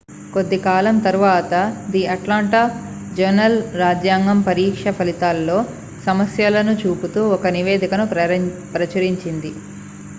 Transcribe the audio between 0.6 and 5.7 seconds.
కాలం తరువాత the Atlanta జర్నల్-రాజ్యాంగం పరీక్షా ఫలితాలతో